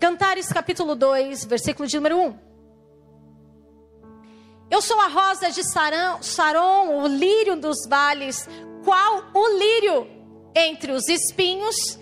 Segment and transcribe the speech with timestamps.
[0.00, 2.38] Cantares capítulo 2, versículo de número 1.
[4.70, 8.48] Eu sou a rosa de Saram, Saron, o lírio dos vales,
[8.84, 10.06] qual o lírio
[10.54, 11.98] entre os espinhos,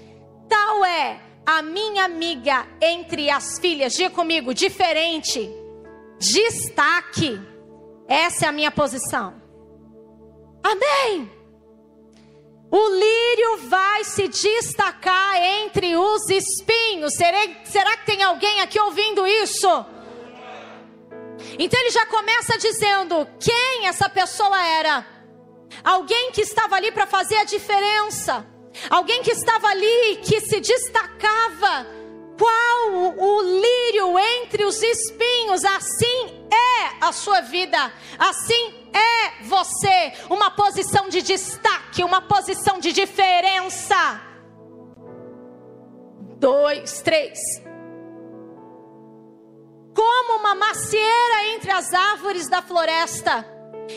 [0.48, 3.94] tal é a minha amiga entre as filhas.
[3.94, 5.48] Diga comigo, diferente,
[6.18, 7.40] destaque.
[8.08, 9.40] Essa é a minha posição.
[10.62, 11.35] Amém.
[12.78, 17.14] O lírio vai se destacar entre os espinhos.
[17.14, 19.66] Será que tem alguém aqui ouvindo isso?
[21.58, 25.06] Então ele já começa dizendo quem essa pessoa era.
[25.82, 28.46] Alguém que estava ali para fazer a diferença.
[28.90, 31.86] Alguém que estava ali que se destacava.
[32.38, 35.64] Qual o lírio entre os espinhos?
[35.64, 37.90] Assim é a sua vida.
[38.18, 44.20] Assim é você uma posição de destaque, uma posição de diferença.
[46.38, 47.38] Dois, três.
[49.94, 53.46] Como uma macieira entre as árvores da floresta,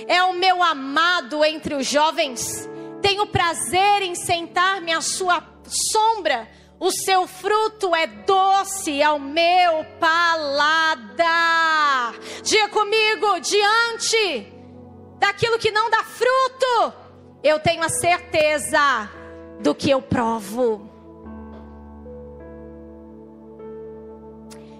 [0.07, 2.69] é o meu amado entre os jovens.
[3.01, 6.47] Tenho prazer em sentar-me à sua sombra.
[6.79, 11.29] O seu fruto é doce ao meu paladar.
[12.41, 14.58] Diga comigo, diante
[15.19, 16.93] daquilo que não dá fruto,
[17.43, 19.09] eu tenho a certeza
[19.59, 20.89] do que eu provo.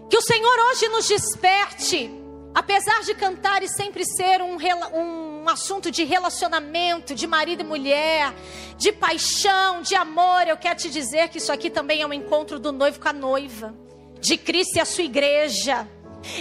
[0.10, 2.10] Que o Senhor hoje nos desperte,
[2.56, 4.58] apesar de cantar e sempre ser um,
[4.94, 8.34] um assunto de relacionamento, de marido e mulher,
[8.76, 12.60] de paixão, de amor, eu quero te dizer que isso aqui também é um encontro
[12.60, 13.76] do noivo com a noiva,
[14.20, 15.88] de Cristo e a sua igreja.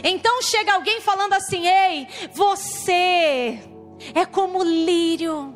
[0.03, 3.61] Então chega alguém falando assim: ei, você
[4.15, 5.55] é como o lírio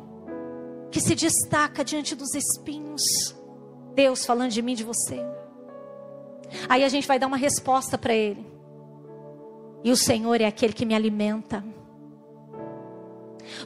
[0.91, 3.35] que se destaca diante dos espinhos.
[3.93, 5.19] Deus falando de mim, de você.
[6.69, 8.45] Aí a gente vai dar uma resposta para Ele.
[9.83, 11.63] E o Senhor é aquele que me alimenta.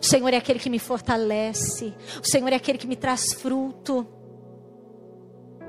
[0.01, 1.93] O Senhor é aquele que me fortalece.
[2.21, 4.07] O Senhor é aquele que me traz fruto.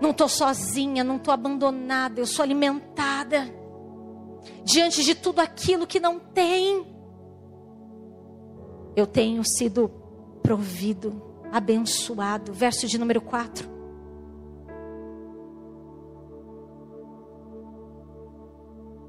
[0.01, 3.53] Não estou sozinha, não estou abandonada, eu sou alimentada.
[4.65, 6.87] Diante de tudo aquilo que não tem
[8.99, 9.89] eu tenho sido
[10.43, 11.23] provido,
[11.53, 12.53] abençoado.
[12.53, 13.79] Verso de número 4.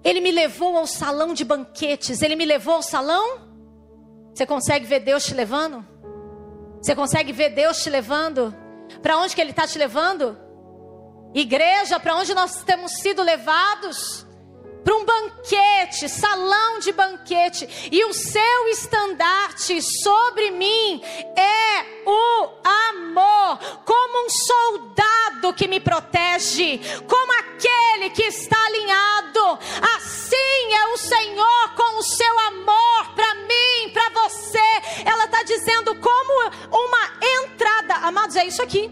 [0.03, 2.21] Ele me levou ao salão de banquetes.
[2.21, 3.49] Ele me levou ao salão.
[4.33, 5.85] Você consegue ver Deus te levando?
[6.81, 8.55] Você consegue ver Deus te levando?
[9.01, 10.37] Para onde que Ele está te levando?
[11.33, 14.25] Igreja, para onde nós temos sido levados?
[14.83, 21.01] Para um banquete, salão de banquete, e o seu estandarte sobre mim
[21.35, 29.59] é o amor, como um soldado que me protege, como aquele que está alinhado.
[29.95, 34.59] Assim é o Senhor com o seu amor para mim, para você.
[35.05, 37.11] Ela está dizendo como uma
[37.43, 38.89] entrada, amados, é isso aqui.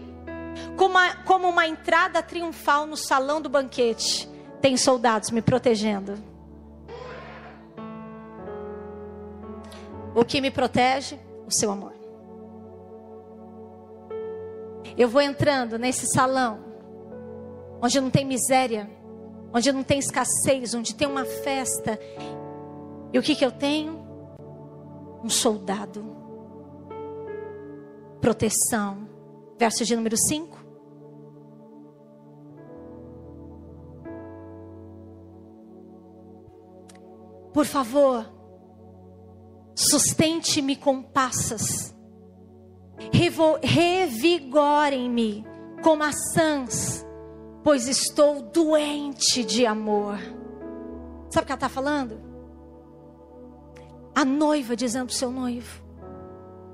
[0.76, 6.14] Como uma, como uma entrada triunfal no salão do banquete tem soldados me protegendo.
[10.14, 11.18] O que me protege?
[11.46, 11.92] O seu amor.
[14.96, 16.58] Eu vou entrando nesse salão,
[17.80, 18.90] onde não tem miséria,
[19.54, 21.98] onde não tem escassez, onde tem uma festa.
[23.12, 24.04] E o que, que eu tenho?
[25.22, 26.04] Um soldado.
[28.20, 29.08] Proteção.
[29.56, 30.57] Verso de número 5.
[37.52, 38.26] Por favor,
[39.74, 41.94] sustente-me com passas,
[43.62, 45.44] revigorem-me
[45.82, 47.06] com maçãs,
[47.62, 50.18] pois estou doente de amor.
[51.30, 52.20] Sabe o que ela está falando?
[54.14, 55.82] A noiva dizendo para o seu noivo,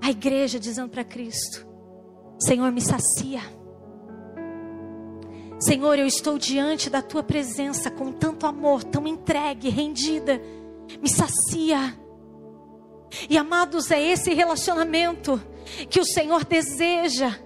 [0.01, 1.67] a igreja dizendo para Cristo:
[2.39, 3.41] Senhor, me sacia.
[5.61, 10.41] Senhor, eu estou diante da tua presença com tanto amor, tão entregue, rendida
[11.01, 11.99] me sacia.
[13.29, 15.41] E amados, é esse relacionamento
[15.89, 17.39] que o Senhor deseja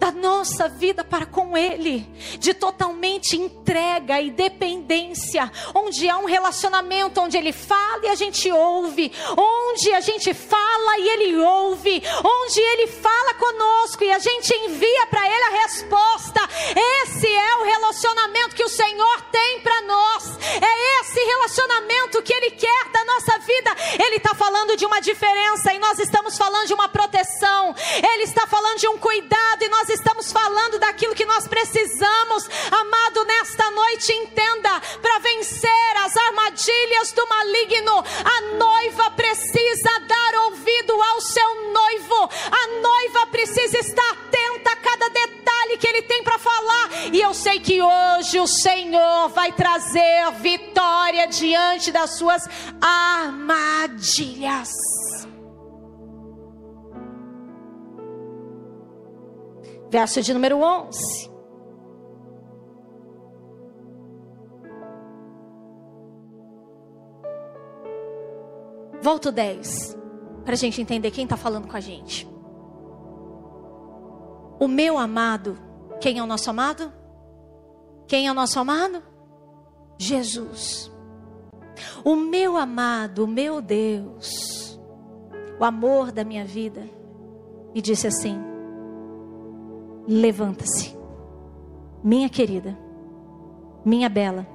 [0.00, 2.08] da nossa vida para com Ele,
[2.38, 8.50] de totalmente entrega e dependência, onde há um relacionamento, onde Ele fala e a gente
[8.50, 14.54] ouve, onde a gente fala e Ele ouve, onde Ele fala conosco e a gente
[14.54, 16.40] envia para Ele a resposta.
[17.02, 22.52] Esse é o relacionamento que o Senhor tem para nós, é esse relacionamento que Ele
[22.52, 23.76] quer da nossa vida.
[24.02, 27.74] Ele está falando de uma diferença e nós estamos falando de uma proteção.
[28.14, 32.48] Ele está falando de um cuidado e nós estamos falando daquilo que nós precisamos.
[32.70, 40.92] Amado, nesta noite, entenda: para vencer as armadilhas do maligno, a noiva precisa dar ouvido
[41.02, 46.38] ao seu noivo, a noiva precisa estar atenta a cada detalhe que ele tem para
[46.38, 46.90] falar.
[47.12, 52.48] E eu sei que hoje o Senhor vai trazer vitória diante das suas
[52.80, 54.70] armadilhas.
[59.90, 61.30] Verso de número 11.
[69.02, 69.96] Volto 10,
[70.44, 72.28] para a gente entender quem está falando com a gente.
[74.60, 75.58] O meu amado,
[76.00, 76.92] quem é o nosso amado?
[78.06, 79.02] Quem é o nosso amado?
[79.98, 80.92] Jesus.
[82.04, 84.78] O meu amado, o meu Deus,
[85.58, 86.82] o amor da minha vida,
[87.74, 88.49] me disse assim:
[90.06, 90.96] levanta-se,
[92.02, 92.76] minha querida,
[93.84, 94.46] minha bela,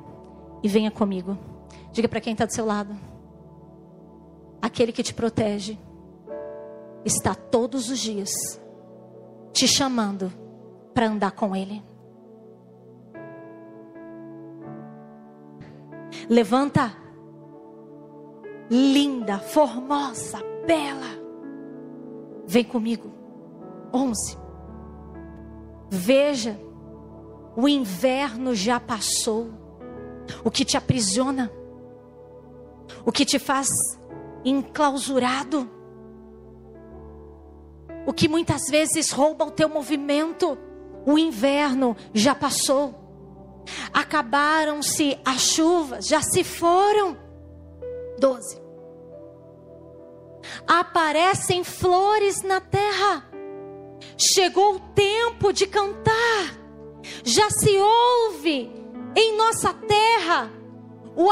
[0.61, 1.37] e venha comigo.
[1.91, 2.95] Diga para quem está do seu lado:
[4.61, 5.77] aquele que te protege
[7.05, 8.31] está todos os dias
[9.53, 10.31] te chamando
[10.93, 11.81] para andar com Ele.
[16.27, 16.91] Levanta,
[18.69, 21.07] linda, formosa, bela,
[22.47, 23.11] vem comigo.
[23.93, 24.44] 11.
[25.89, 26.59] Veja,
[27.55, 29.49] o inverno já passou.
[30.43, 31.51] O que te aprisiona,
[33.05, 33.67] o que te faz
[34.43, 35.69] enclausurado,
[38.05, 40.57] o que muitas vezes rouba o teu movimento.
[41.05, 42.93] O inverno já passou.
[43.93, 47.17] Acabaram-se as chuvas, já se foram.
[48.19, 48.61] 12.
[50.67, 53.34] Aparecem flores na terra.
[54.17, 56.57] Chegou o tempo de cantar.
[57.23, 58.71] Já se ouve
[59.15, 60.51] em nossa terra
[61.15, 61.29] o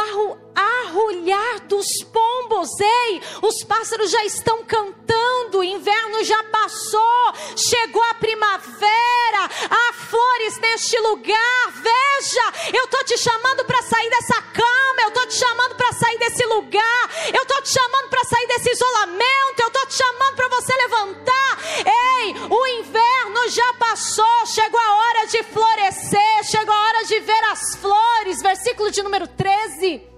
[0.56, 2.70] arrulhar dos pombos.
[2.80, 10.58] Ei, os pássaros já estão cantando, o inverno já passou, chegou a primavera, há flores
[10.60, 11.72] neste lugar.
[11.82, 16.18] Veja, eu estou te chamando para sair dessa cama, eu estou te chamando para sair
[16.20, 20.48] desse lugar, eu estou te chamando para sair desse isolamento, eu estou te chamando para
[20.50, 21.60] você levantar.
[21.86, 27.44] Ei, o inverno já passou, chegou a hora de florescer, chegou a hora de ver
[27.52, 28.42] as flores.
[28.42, 30.13] Versículo de número 13.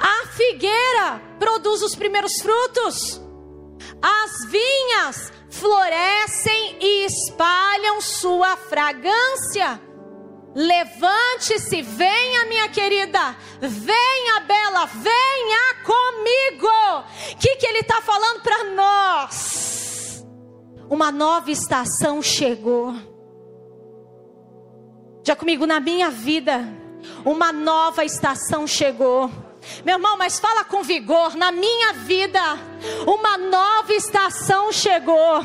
[0.00, 3.20] A figueira produz os primeiros frutos.
[4.00, 9.78] As vinhas florescem e espalham sua fragrância.
[10.54, 16.66] Levante-se, venha, minha querida, venha, Bela, venha comigo.
[17.32, 20.24] O que, que ele está falando para nós?
[20.88, 22.94] Uma nova estação chegou.
[25.22, 26.66] Já comigo, na minha vida,
[27.24, 29.30] uma nova estação chegou.
[29.84, 31.36] Meu irmão, mas fala com vigor.
[31.36, 32.40] Na minha vida,
[33.06, 35.42] uma nova estação chegou.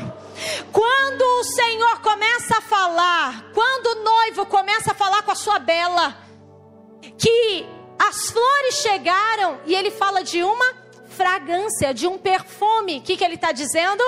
[0.72, 5.58] Quando o Senhor começa a falar, quando o noivo começa a falar com a sua
[5.58, 6.16] bela,
[7.18, 7.66] que
[7.98, 10.74] as flores chegaram e ele fala de uma
[11.08, 12.98] fragrância, de um perfume.
[12.98, 14.02] O que, que ele está dizendo?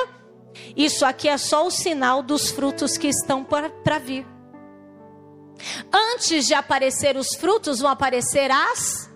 [0.77, 4.27] Isso aqui é só o sinal dos frutos que estão para vir.
[5.93, 9.08] Antes de aparecer os frutos, vão aparecer as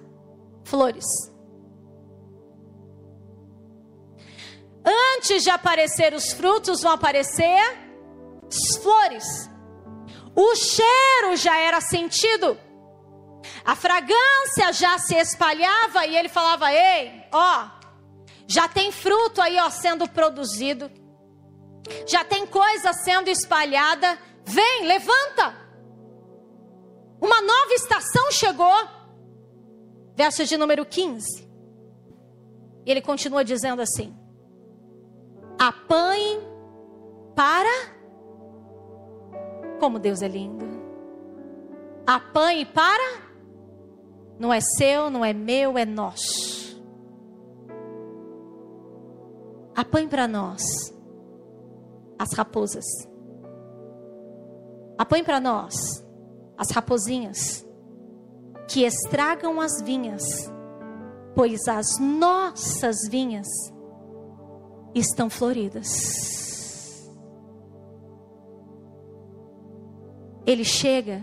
[0.64, 1.04] flores.
[4.85, 7.61] Antes de aparecer os frutos, vão aparecer
[8.47, 9.25] as flores.
[10.35, 12.59] O cheiro já era sentido.
[13.64, 17.69] A fragrância já se espalhava e ele falava: "Ei, ó,
[18.47, 20.90] já tem fruto aí ó sendo produzido.
[22.07, 24.19] Já tem coisa sendo espalhada.
[24.45, 25.57] Vem, levanta.
[27.21, 28.88] Uma nova estação chegou
[30.14, 31.49] verso de número 15.
[32.85, 34.14] E ele continua dizendo assim:
[35.59, 36.40] apanhe
[37.35, 37.92] para.
[39.78, 40.64] Como Deus é lindo.
[42.07, 43.23] Apanhe para.
[44.38, 46.81] Não é seu, não é meu, é nosso.
[49.75, 50.62] Apanhe para nós
[52.19, 52.85] as raposas.
[54.99, 55.75] Apanhe para nós
[56.57, 57.66] as raposinhas
[58.72, 60.22] que estragam as vinhas,
[61.36, 63.46] pois as nossas vinhas
[64.94, 67.10] estão floridas.
[70.46, 71.22] Ele chega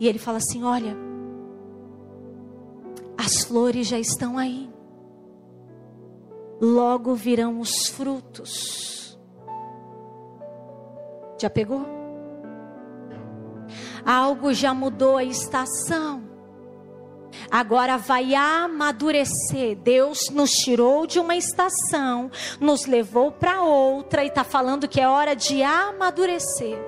[0.00, 0.96] e ele fala assim: Olha,
[3.18, 4.68] As flores já estão aí.
[6.60, 9.18] Logo virão os frutos.
[11.40, 12.01] Já pegou?
[14.04, 16.22] Algo já mudou a estação.
[17.50, 19.76] Agora vai amadurecer.
[19.76, 22.30] Deus nos tirou de uma estação,
[22.60, 26.78] nos levou para outra e está falando que é hora de amadurecer.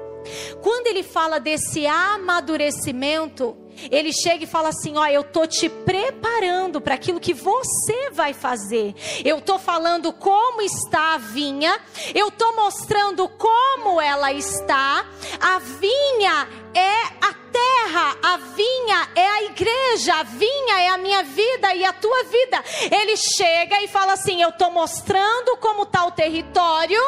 [0.62, 3.56] Quando ele fala desse amadurecimento,
[3.90, 8.33] ele chega e fala assim: Ó, eu tô te preparando para aquilo que você vai
[8.33, 8.95] fazer.
[9.25, 11.81] Eu tô falando como está a vinha,
[12.14, 15.04] eu tô mostrando como ela está.
[15.40, 21.23] A vinha é a terra, a vinha é a igreja, a vinha é a minha
[21.23, 22.64] vida e a tua vida.
[22.90, 27.00] Ele chega e fala assim: Eu tô mostrando como está o território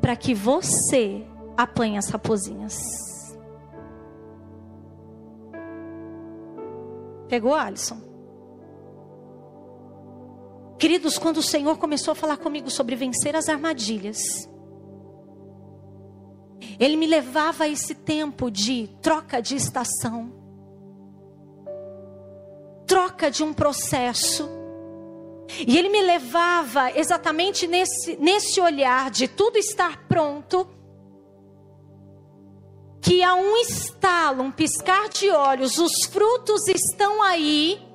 [0.00, 1.24] para que você
[1.56, 2.99] apanhe as raposinhas.
[7.30, 8.02] Pegou, Alisson?
[10.80, 14.18] Queridos, quando o Senhor começou a falar comigo sobre vencer as armadilhas,
[16.76, 20.32] Ele me levava a esse tempo de troca de estação,
[22.84, 24.48] troca de um processo,
[25.64, 30.66] e Ele me levava exatamente nesse, nesse olhar de tudo estar pronto
[33.00, 37.89] que a um estalo, um piscar de olhos, os frutos estão aí.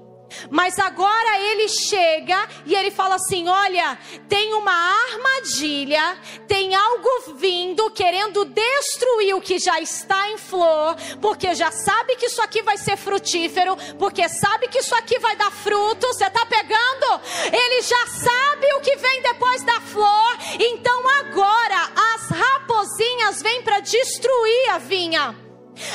[0.49, 3.97] Mas agora ele chega e ele fala assim: Olha,
[4.27, 11.53] tem uma armadilha, tem algo vindo querendo destruir o que já está em flor, porque
[11.55, 15.51] já sabe que isso aqui vai ser frutífero, porque sabe que isso aqui vai dar
[15.51, 16.07] fruto.
[16.07, 17.21] Você está pegando?
[17.51, 23.79] Ele já sabe o que vem depois da flor, então agora as raposinhas vêm para
[23.79, 25.44] destruir a vinha.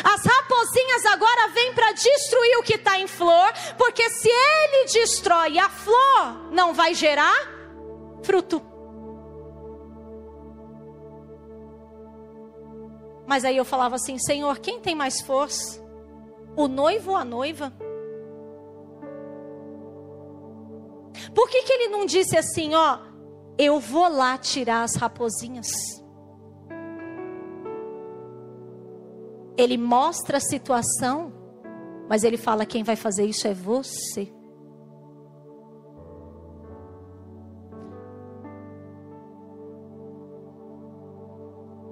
[0.04, 5.58] As raposinhas agora vêm para destruir o que está em flor, porque se ele destrói
[5.58, 7.34] a flor, não vai gerar
[8.22, 8.62] fruto.
[13.26, 15.80] Mas aí eu falava assim: Senhor, quem tem mais força?
[16.56, 17.72] O noivo ou a noiva?
[21.34, 22.98] Por que, que ele não disse assim, ó,
[23.58, 25.68] eu vou lá tirar as raposinhas?
[29.60, 31.30] Ele mostra a situação,
[32.08, 34.32] mas ele fala: quem vai fazer isso é você.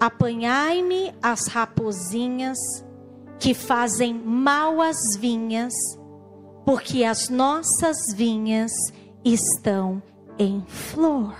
[0.01, 2.57] Apanhai-me as raposinhas
[3.39, 5.75] que fazem mal às vinhas,
[6.65, 8.73] porque as nossas vinhas
[9.23, 10.03] estão
[10.39, 11.35] em flor.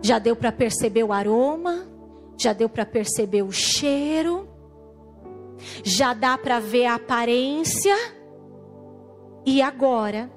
[0.00, 1.95] Já deu para perceber o aroma?
[2.36, 4.48] Já deu para perceber o cheiro,
[5.82, 7.96] já dá para ver a aparência,
[9.44, 10.30] e agora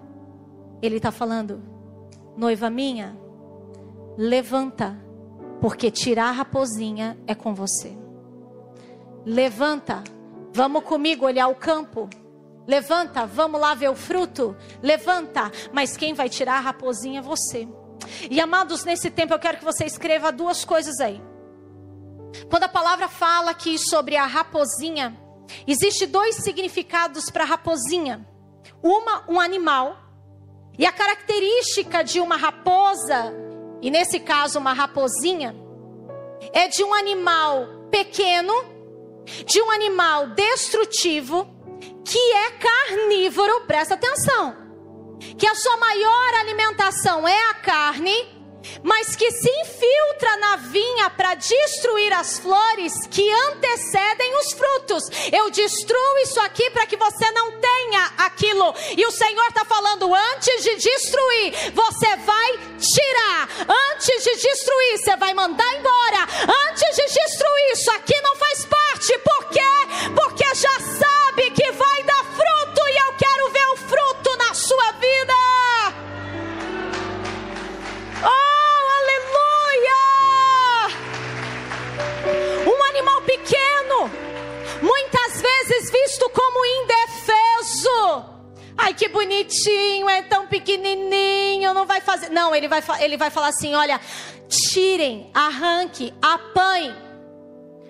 [0.81, 1.61] ele está falando,
[2.37, 3.17] noiva minha,
[4.17, 4.97] levanta,
[5.59, 7.97] porque tirar a raposinha é com você.
[9.25, 10.03] Levanta,
[10.53, 12.09] vamos comigo olhar o campo.
[12.65, 14.55] Levanta, vamos lá ver o fruto.
[14.81, 17.67] Levanta, mas quem vai tirar a raposinha é você.
[18.29, 21.21] E amados, nesse tempo eu quero que você escreva duas coisas aí.
[22.49, 25.17] Quando a palavra fala aqui sobre a raposinha,
[25.67, 28.27] existe dois significados para raposinha.
[28.81, 29.97] Uma, um animal.
[30.77, 33.33] E a característica de uma raposa,
[33.81, 35.55] e nesse caso uma raposinha,
[36.53, 38.53] é de um animal pequeno,
[39.45, 41.47] de um animal destrutivo,
[42.05, 44.55] que é carnívoro, presta atenção.
[45.37, 48.38] Que a sua maior alimentação é a carne
[48.83, 55.03] mas que se infiltra na vinha para destruir as flores que antecedem os frutos.
[55.31, 58.73] Eu destruo isso aqui para que você não tenha aquilo.
[58.97, 63.49] E o Senhor está falando: antes de destruir, você vai tirar.
[63.93, 66.27] Antes de destruir, você vai mandar embora.
[66.69, 69.19] Antes de destruir, isso aqui não faz parte.
[69.19, 69.59] Por quê?
[70.15, 71.88] Porque já sabe que vai
[85.89, 88.39] visto como indefeso.
[88.77, 92.29] Ai, que bonitinho, é tão pequenininho, não vai fazer.
[92.29, 93.99] Não, ele vai, ele vai falar assim: olha,
[94.47, 96.95] tirem, arranque, apanhem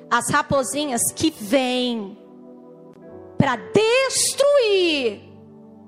[0.10, 2.18] as raposinhas que vêm
[3.38, 5.22] para destruir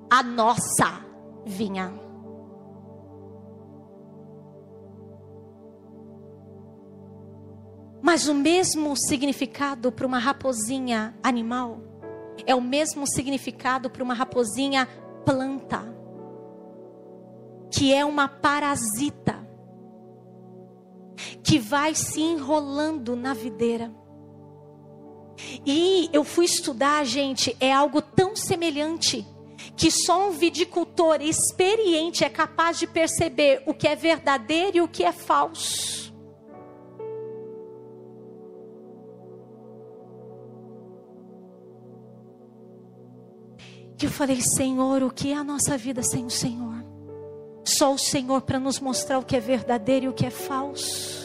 [0.08, 1.04] a nossa
[1.44, 1.92] vinha.
[8.00, 11.91] Mas o mesmo significado para uma raposinha animal
[12.46, 14.88] é o mesmo significado para uma raposinha
[15.24, 15.82] planta,
[17.70, 19.46] que é uma parasita
[21.42, 23.92] que vai se enrolando na videira.
[25.66, 29.26] E eu fui estudar, gente, é algo tão semelhante
[29.76, 34.88] que só um viticultor experiente é capaz de perceber o que é verdadeiro e o
[34.88, 36.11] que é falso.
[44.02, 46.84] Que eu falei, Senhor, o que é a nossa vida sem o Senhor?
[47.62, 51.22] Só o Senhor para nos mostrar o que é verdadeiro e o que é falso.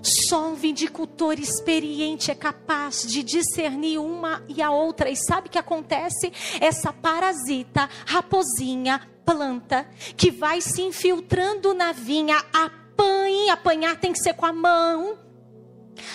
[0.00, 5.10] Só um vindicultor experiente é capaz de discernir uma e a outra.
[5.10, 6.32] E sabe o que acontece?
[6.58, 9.86] Essa parasita, raposinha, planta,
[10.16, 15.18] que vai se infiltrando na vinha, apanha, apanhar tem que ser com a mão,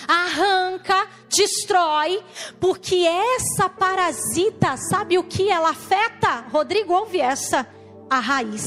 [0.06, 2.22] arranca, destrói,
[2.60, 6.46] porque essa parasita, sabe o que ela afeta?
[6.50, 7.66] Rodrigo, ouve essa,
[8.10, 8.66] a raiz.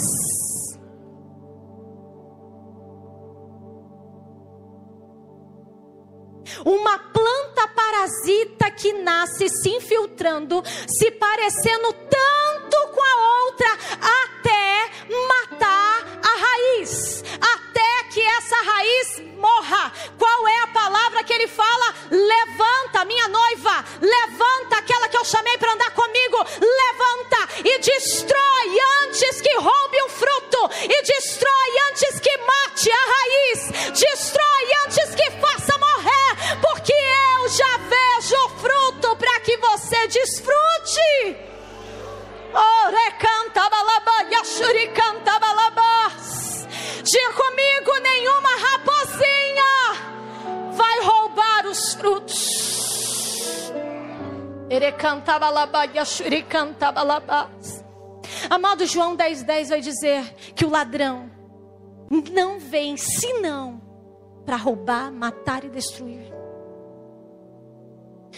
[6.66, 13.41] Uma planta parasita que nasce se infiltrando, se parecendo tanto com a outra,
[58.50, 61.30] Amado João 10,10 10 vai dizer que o ladrão
[62.32, 63.82] não vem senão
[64.46, 66.32] para roubar, matar e destruir.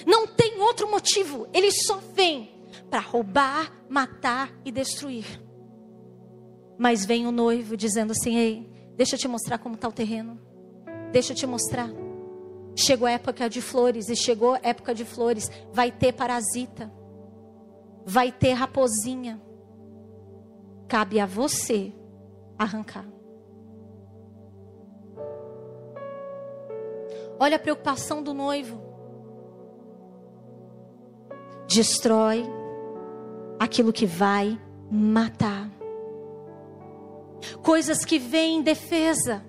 [0.05, 2.51] Não tem outro motivo, ele só vem
[2.89, 5.25] para roubar, matar e destruir.
[6.77, 10.39] Mas vem o noivo dizendo assim: Ei, deixa eu te mostrar como está o terreno.
[11.11, 11.89] Deixa eu te mostrar.
[12.75, 15.49] Chegou a época de flores, e chegou a época de flores.
[15.71, 16.91] Vai ter parasita,
[18.05, 19.41] vai ter raposinha.
[20.87, 21.93] Cabe a você
[22.57, 23.05] arrancar.
[27.39, 28.81] Olha a preocupação do noivo.
[31.67, 32.45] Destrói
[33.59, 34.59] aquilo que vai
[34.91, 35.69] matar.
[37.63, 39.43] Coisas que vêm em defesa.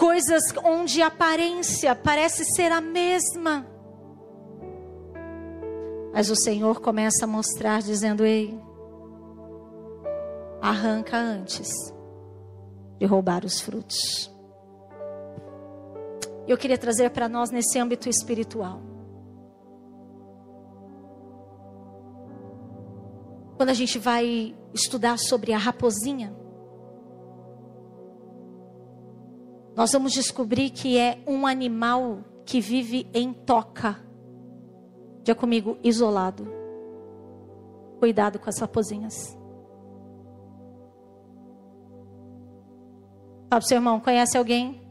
[0.00, 3.66] Coisas onde a aparência parece ser a mesma.
[6.12, 8.58] Mas o Senhor começa a mostrar, dizendo: Ei,
[10.62, 11.68] arranca antes
[12.98, 14.30] de roubar os frutos
[16.52, 18.82] eu queria trazer para nós nesse âmbito espiritual.
[23.56, 26.34] Quando a gente vai estudar sobre a raposinha,
[29.80, 33.98] nós vamos descobrir que é um animal que vive em toca.
[35.22, 36.46] Diga comigo, isolado.
[37.98, 39.14] Cuidado com as raposinhas.
[43.48, 44.82] Pro seu irmão, conhece alguém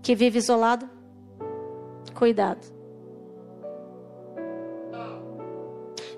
[0.00, 0.88] que vive isolado?
[2.14, 2.66] Cuidado.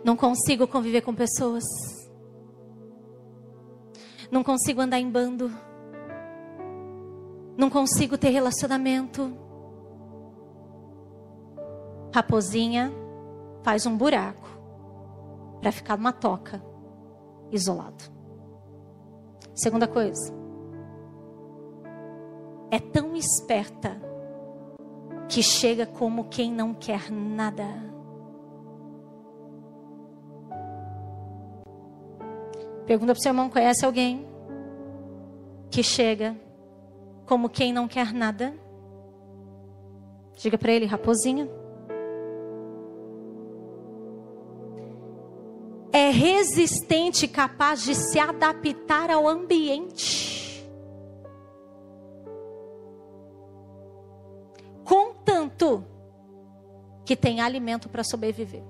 [0.04, 1.64] Não consigo conviver com pessoas.
[4.30, 5.50] Não consigo andar em bando.
[7.56, 9.32] Não consigo ter relacionamento.
[12.12, 12.92] Raposinha
[13.62, 14.48] faz um buraco
[15.60, 16.62] para ficar numa toca,
[17.50, 18.04] isolado.
[19.54, 20.32] Segunda coisa
[22.70, 24.00] é tão esperta
[25.28, 27.64] que chega como quem não quer nada.
[32.86, 34.26] Pergunta para o seu irmão: conhece alguém
[35.70, 36.36] que chega
[37.26, 38.54] como quem não quer nada?
[40.36, 41.48] Diga para ele, raposinha.
[45.92, 50.34] É resistente, capaz de se adaptar ao ambiente.
[54.84, 55.84] contanto
[57.04, 58.62] que tem alimento para sobreviver.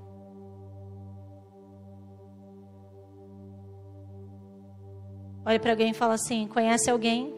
[5.46, 7.34] Olha para alguém e fala assim: conhece alguém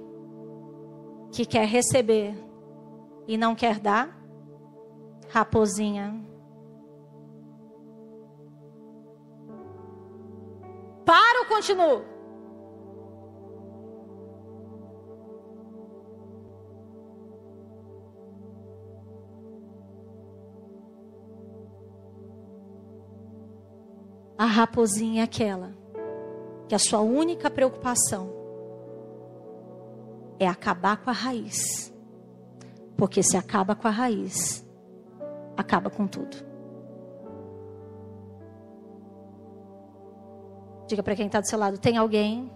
[1.37, 2.35] que quer receber
[3.29, 4.19] e não quer dar?
[5.29, 6.19] Raposinha.
[11.05, 12.03] Para ou continuo?
[24.39, 25.77] A raposinha é aquela
[26.67, 28.36] que a sua única preocupação
[30.39, 31.93] é acabar com a raiz.
[32.97, 34.67] Porque se acaba com a raiz,
[35.57, 36.37] acaba com tudo.
[40.87, 42.51] Diga para quem está do seu lado: tem alguém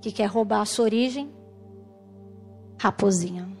[0.00, 1.32] que quer roubar a sua origem?
[2.78, 3.56] Raposinha.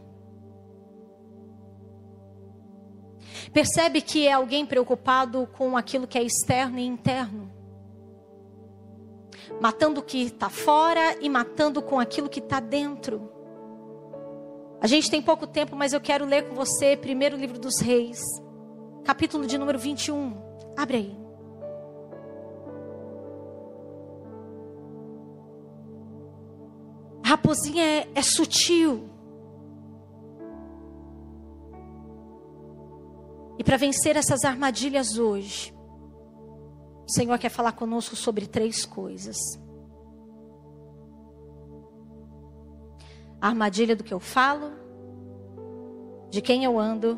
[3.52, 7.45] Percebe que é alguém preocupado com aquilo que é externo e interno.
[9.60, 13.30] Matando o que está fora e matando com aquilo que está dentro.
[14.80, 18.20] A gente tem pouco tempo, mas eu quero ler com você primeiro livro dos reis,
[19.04, 20.36] capítulo de número 21.
[20.76, 21.16] Abre aí.
[27.24, 29.10] A raposinha é, é sutil.
[33.58, 35.75] E para vencer essas armadilhas hoje,
[37.06, 39.36] o Senhor quer falar conosco sobre três coisas.
[43.40, 44.72] A armadilha do que eu falo,
[46.30, 47.16] de quem eu ando,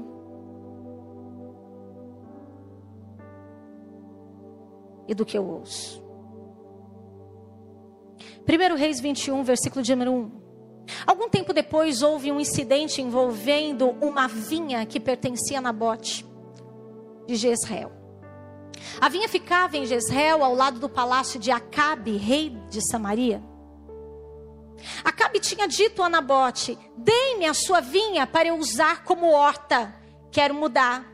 [5.09, 6.03] e do que eu ouço.
[8.47, 10.31] 1 Reis 21, versículo de número 1.
[11.07, 16.27] Algum tempo depois houve um incidente envolvendo uma vinha que pertencia a Nabote
[17.27, 17.98] de Jezreel.
[19.01, 23.43] A vinha ficava em Jezreel, ao lado do palácio de Acabe, rei de Samaria.
[25.05, 29.95] Acabe tinha dito a Nabote: Dê-me a sua vinha para eu usar como horta.
[30.31, 31.05] Quero mudar.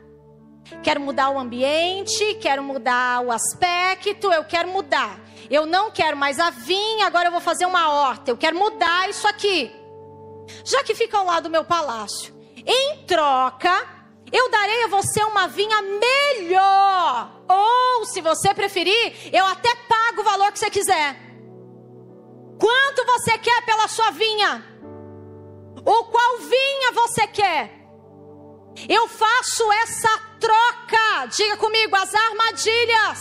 [0.82, 5.20] Quero mudar o ambiente, quero mudar o aspecto, eu quero mudar.
[5.50, 8.30] Eu não quero mais a vinha, agora eu vou fazer uma horta.
[8.30, 9.70] Eu quero mudar isso aqui.
[10.64, 12.34] Já que fica ao lado do meu palácio.
[12.66, 13.72] Em troca,
[14.32, 17.33] eu darei a você uma vinha melhor.
[17.48, 21.16] Ou, se você preferir, eu até pago o valor que você quiser.
[22.58, 24.64] Quanto você quer pela sua vinha?
[25.84, 27.70] Ou qual vinha você quer?
[28.88, 31.26] Eu faço essa troca.
[31.26, 33.20] Diga comigo, as armadilhas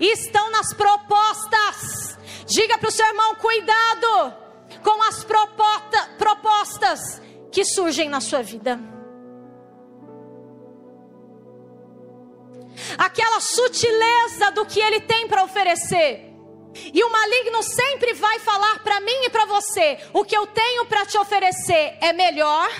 [0.00, 2.18] estão nas propostas.
[2.46, 4.34] Diga para o seu irmão, cuidado
[4.82, 5.24] com as
[6.18, 7.22] propostas
[7.52, 8.78] que surgem na sua vida.
[12.98, 16.30] Aquela sutileza do que ele tem para oferecer.
[16.74, 20.86] E o maligno sempre vai falar para mim e para você: o que eu tenho
[20.86, 22.70] para te oferecer é melhor,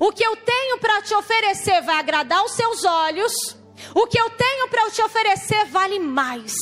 [0.00, 3.56] o que eu tenho para te oferecer vai agradar os seus olhos,
[3.94, 6.52] o que eu tenho para te oferecer vale mais.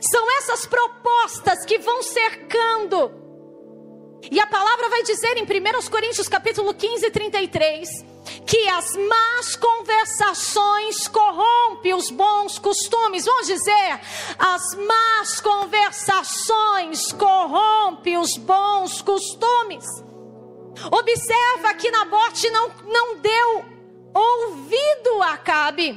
[0.00, 3.19] São essas propostas que vão cercando.
[4.28, 5.46] E a palavra vai dizer em 1
[5.88, 7.88] Coríntios capítulo 15, 33,
[8.46, 13.24] que as más conversações corrompem os bons costumes.
[13.24, 14.00] Vamos dizer,
[14.38, 19.84] as más conversações corrompem os bons costumes.
[20.90, 23.64] Observa que Nabote não, não deu
[24.14, 25.92] ouvido a Acabe.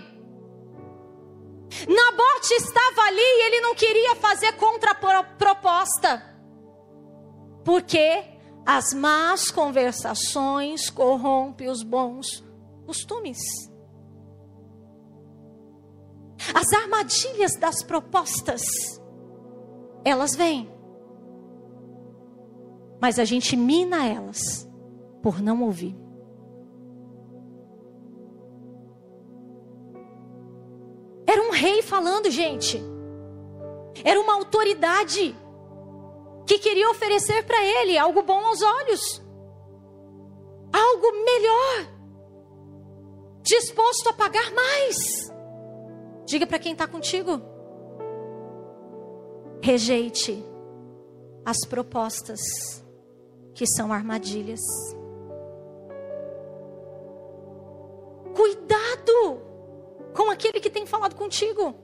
[1.87, 6.32] Nabote estava ali e ele não queria fazer contraproposta.
[7.63, 8.23] Por quê?
[8.65, 12.43] As más conversações corrompem os bons
[12.85, 13.39] costumes.
[16.53, 18.61] As armadilhas das propostas,
[20.03, 20.69] elas vêm.
[23.01, 24.69] Mas a gente mina elas
[25.21, 25.95] por não ouvir.
[31.25, 32.81] Era um rei falando, gente.
[34.03, 35.35] Era uma autoridade
[36.45, 39.21] que queria oferecer para ele algo bom aos olhos,
[40.71, 41.93] algo melhor,
[43.41, 45.31] disposto a pagar mais.
[46.25, 47.41] Diga para quem está contigo:
[49.61, 50.43] rejeite
[51.45, 52.41] as propostas
[53.53, 54.61] que são armadilhas.
[58.35, 59.41] Cuidado
[60.15, 61.75] com aquele que tem falado contigo.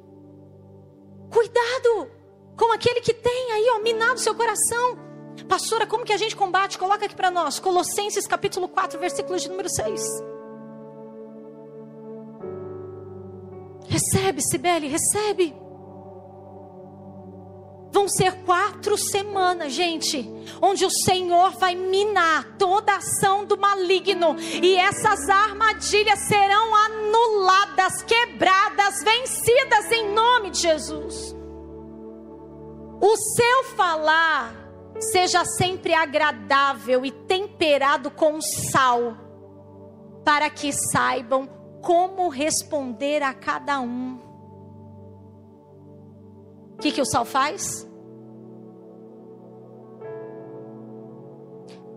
[1.31, 2.11] Cuidado
[2.59, 4.99] com aquele que tem aí, ó, minado seu coração.
[5.47, 6.77] Pastora, como que a gente combate?
[6.77, 10.01] Coloca aqui para nós, Colossenses capítulo 4, versículo de número 6.
[13.87, 15.55] Recebe, Sibele, recebe.
[17.91, 20.29] Vão ser quatro semanas, gente,
[20.61, 28.03] onde o Senhor vai minar toda a ação do maligno e essas armadilhas serão anuladas,
[28.03, 31.38] quebradas, vencidas em nome de Jesus.
[33.01, 34.53] O seu falar
[34.99, 39.15] seja sempre agradável e temperado com sal,
[40.25, 41.47] para que saibam
[41.81, 44.19] como responder a cada um.
[46.73, 47.87] O que, que o sal faz?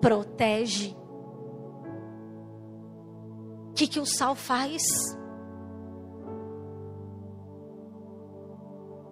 [0.01, 0.97] Protege.
[3.71, 4.83] O que, que o sal faz?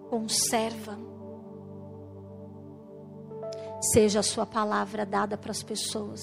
[0.09, 1.10] Conserva.
[3.81, 6.21] Seja a sua palavra dada para as pessoas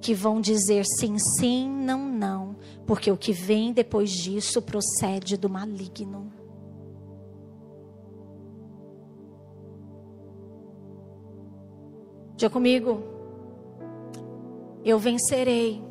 [0.00, 5.48] que vão dizer sim, sim, não, não, porque o que vem depois disso procede do
[5.48, 6.32] maligno.
[12.36, 13.02] Diga comigo.
[14.84, 15.82] Eu vencerei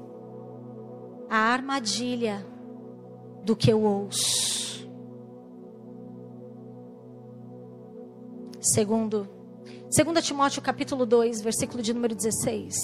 [1.29, 2.45] a armadilha
[3.43, 4.87] do que eu ouço.
[8.61, 9.27] Segundo,
[9.91, 12.75] 2 Timóteo capítulo 2, versículo de número 16.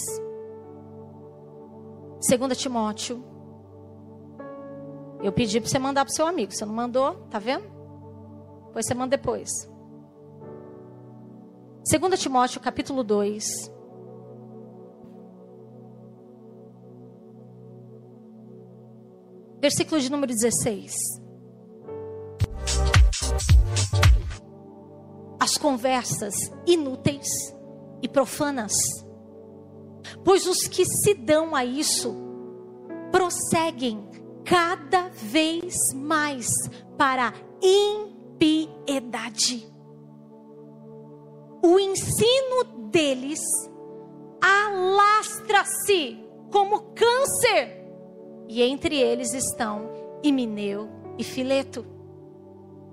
[2.28, 3.24] 2 Timóteo.
[5.20, 6.52] Eu pedi para você mandar para seu amigo.
[6.52, 7.64] Você não mandou, tá vendo?
[8.72, 9.50] Pois você manda depois.
[11.90, 13.44] 2 Timóteo capítulo 2.
[19.60, 20.94] Versículo de número 16.
[25.42, 27.26] As conversas inúteis
[28.00, 28.72] e profanas,
[30.24, 32.14] pois os que se dão a isso
[33.10, 34.08] prosseguem
[34.44, 36.46] cada vez mais
[36.96, 39.72] para a impiedade
[41.62, 43.40] o ensino deles
[44.40, 46.18] alastra-se
[46.50, 47.80] como câncer.
[48.48, 49.88] E entre eles estão
[50.22, 51.86] Imineu e Fileto.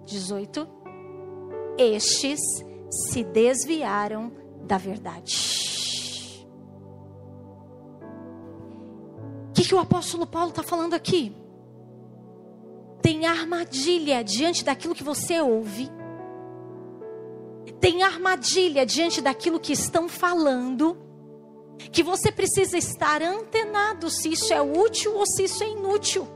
[0.06, 0.79] 18.
[1.80, 2.40] Estes
[2.90, 4.32] se desviaram
[4.64, 6.48] da verdade.
[9.50, 11.36] O que, que o apóstolo Paulo está falando aqui?
[13.02, 15.90] Tem armadilha diante daquilo que você ouve
[17.80, 20.98] tem armadilha diante daquilo que estão falando,
[21.92, 26.28] que você precisa estar antenado se isso é útil ou se isso é inútil.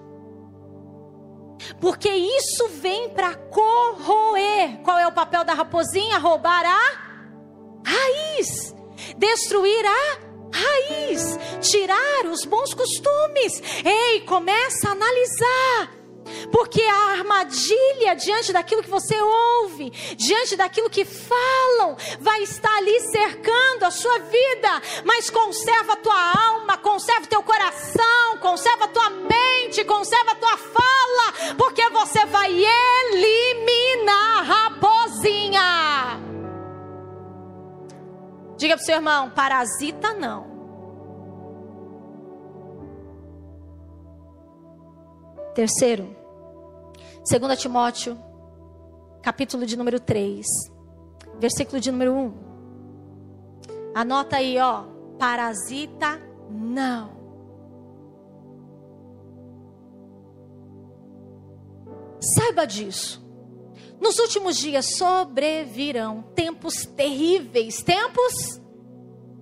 [1.79, 4.79] Porque isso vem para corroer.
[4.83, 6.17] Qual é o papel da raposinha?
[6.17, 7.03] Roubar a
[7.85, 8.75] raiz,
[9.17, 10.17] destruir a
[10.53, 13.61] raiz, tirar os bons costumes.
[13.83, 16.02] Ei, começa a analisar
[16.51, 22.99] porque a armadilha diante daquilo que você ouve, diante daquilo que falam, vai estar ali
[23.01, 24.81] cercando a sua vida.
[25.03, 30.35] Mas conserva a tua alma, conserva o teu coração, conserva a tua mente, conserva a
[30.35, 36.19] tua fala, porque você vai eliminar a raposinha.
[38.57, 40.52] Diga para o seu irmão: parasita não.
[45.53, 46.15] Terceiro,
[47.29, 48.17] 2 Timóteo,
[49.21, 50.45] capítulo de número 3,
[51.39, 52.33] versículo de número 1.
[53.93, 54.85] Anota aí, ó.
[55.19, 57.11] Parasita não.
[62.19, 63.21] Saiba disso.
[64.01, 67.83] Nos últimos dias sobrevirão tempos terríveis.
[67.83, 68.59] Tempos?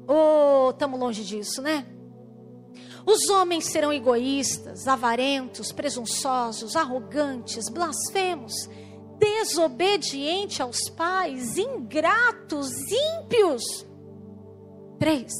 [0.07, 1.85] Oh, estamos longe disso, né?
[3.05, 8.53] Os homens serão egoístas, avarentos, presunçosos, arrogantes, blasfemos,
[9.17, 13.63] desobedientes aos pais, ingratos, ímpios.
[14.99, 15.31] Três.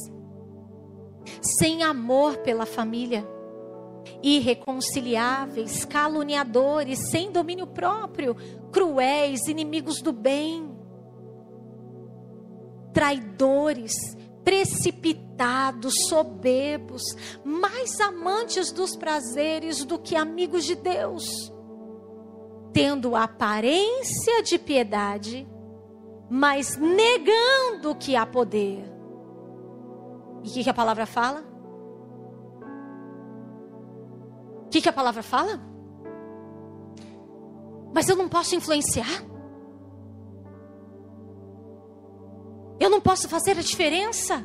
[1.58, 3.26] Sem amor pela família,
[4.22, 8.36] irreconciliáveis, caluniadores, sem domínio próprio,
[8.72, 10.68] cruéis, inimigos do bem,
[12.92, 13.94] traidores,
[14.44, 17.02] precipitados, soberbos,
[17.44, 21.52] mais amantes dos prazeres do que amigos de Deus,
[22.72, 25.48] tendo aparência de piedade,
[26.28, 28.84] mas negando que há poder.
[30.42, 31.44] E o que, que, a palavra fala?
[34.66, 35.60] O que, que a palavra fala?
[37.94, 39.31] Mas eu não posso influenciar.
[42.82, 44.44] Eu não posso fazer a diferença.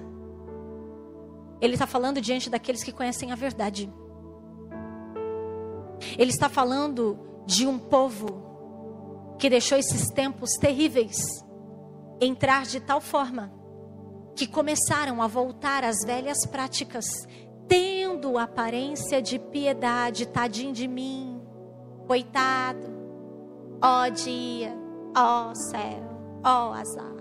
[1.60, 3.92] Ele está falando diante daqueles que conhecem a verdade.
[6.16, 11.18] Ele está falando de um povo que deixou esses tempos terríveis
[12.22, 13.52] entrar de tal forma
[14.36, 17.06] que começaram a voltar às velhas práticas,
[17.68, 21.42] tendo aparência de piedade, tadinho de mim,
[22.06, 22.88] coitado,
[23.82, 24.78] ó dia,
[25.16, 27.17] ó céu, ó azar.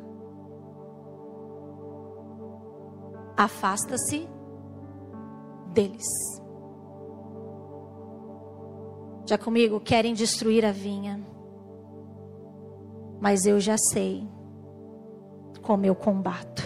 [3.36, 4.26] Afasta-se
[5.72, 6.06] deles.
[9.26, 11.20] Já comigo, querem destruir a vinha.
[13.20, 14.26] Mas eu já sei
[15.62, 16.62] como eu combato.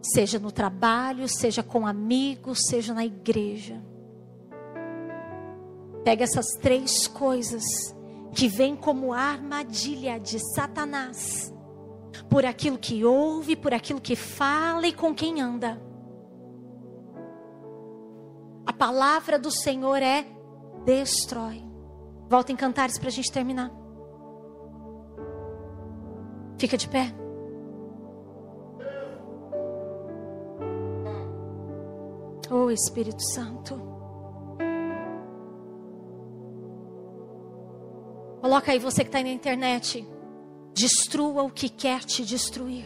[0.00, 3.82] Seja no trabalho, seja com amigos, seja na igreja.
[6.04, 7.64] Pega essas três coisas
[8.32, 11.53] que vêm como armadilha de Satanás
[12.28, 15.80] por aquilo que ouve, por aquilo que fala e com quem anda.
[18.66, 20.26] A palavra do Senhor é
[20.84, 21.62] destrói.
[22.28, 23.70] Volta em cantares para a gente terminar.
[26.58, 27.14] Fica de pé.
[32.50, 33.94] Oh Espírito Santo.
[38.40, 40.06] Coloca aí você que está aí na internet.
[40.74, 42.84] Destrua o que quer te destruir.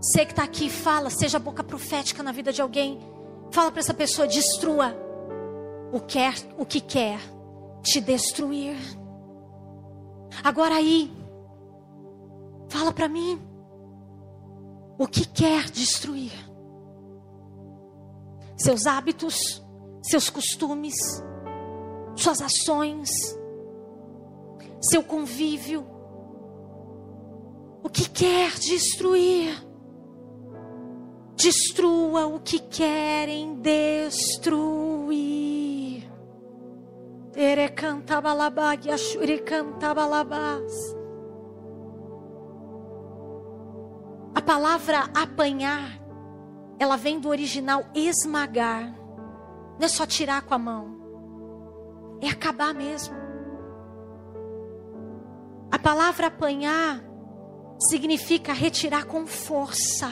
[0.00, 3.00] Você que está aqui, fala, seja boca profética na vida de alguém.
[3.50, 4.94] Fala para essa pessoa, destrua
[5.90, 7.18] o, quer, o que quer
[7.82, 8.76] te destruir.
[10.42, 11.10] Agora aí,
[12.68, 13.40] fala para mim
[14.98, 16.32] o que quer destruir.
[18.58, 19.64] Seus hábitos,
[20.02, 20.94] seus costumes,
[22.14, 23.08] suas ações
[24.84, 25.86] seu convívio.
[27.82, 29.62] O que quer destruir,
[31.34, 34.74] destrua o que querem destruir.
[44.34, 46.00] A palavra apanhar,
[46.78, 48.94] ela vem do original esmagar.
[49.78, 53.23] Não é só tirar com a mão, é acabar mesmo.
[55.74, 57.02] A palavra apanhar
[57.80, 60.06] significa retirar com força.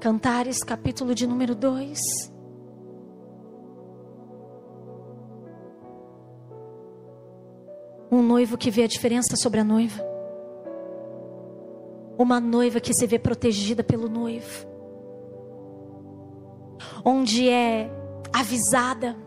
[0.00, 1.98] Cantares, capítulo de número 2.
[8.10, 10.02] Um noivo que vê a diferença sobre a noiva.
[12.16, 14.66] Uma noiva que se vê protegida pelo noivo.
[17.04, 17.90] Onde é
[18.32, 19.25] avisada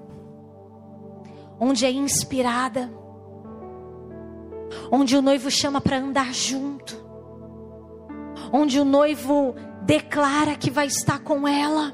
[1.60, 2.90] onde é inspirada,
[4.92, 6.96] onde o noivo chama para andar junto,
[8.52, 11.94] onde o noivo declara que vai estar com ela,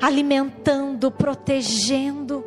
[0.00, 2.44] alimentando, protegendo,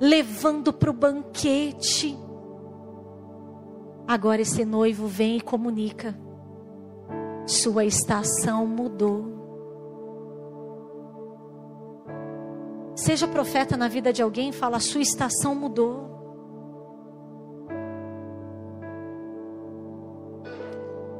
[0.00, 2.18] levando para o banquete.
[4.06, 6.18] Agora esse noivo vem e comunica:
[7.46, 9.43] sua estação mudou.
[12.94, 16.14] Seja profeta na vida de alguém, fala: a sua estação mudou.